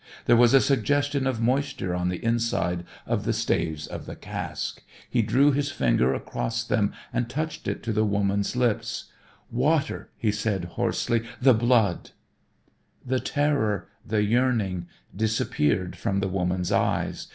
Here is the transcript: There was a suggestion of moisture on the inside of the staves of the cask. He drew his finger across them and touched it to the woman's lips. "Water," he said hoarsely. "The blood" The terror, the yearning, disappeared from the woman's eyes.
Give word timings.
There 0.25 0.35
was 0.35 0.55
a 0.55 0.59
suggestion 0.61 1.27
of 1.27 1.39
moisture 1.39 1.93
on 1.93 2.09
the 2.09 2.25
inside 2.25 2.85
of 3.05 3.23
the 3.23 3.33
staves 3.33 3.85
of 3.85 4.07
the 4.07 4.15
cask. 4.15 4.81
He 5.07 5.21
drew 5.21 5.51
his 5.51 5.69
finger 5.71 6.15
across 6.15 6.63
them 6.63 6.91
and 7.13 7.29
touched 7.29 7.67
it 7.67 7.83
to 7.83 7.93
the 7.93 8.03
woman's 8.03 8.55
lips. 8.55 9.11
"Water," 9.51 10.09
he 10.17 10.31
said 10.31 10.65
hoarsely. 10.65 11.21
"The 11.39 11.53
blood" 11.53 12.09
The 13.11 13.19
terror, 13.19 13.89
the 14.03 14.23
yearning, 14.23 14.87
disappeared 15.15 15.95
from 15.95 16.19
the 16.19 16.27
woman's 16.27 16.71
eyes. 16.71 17.27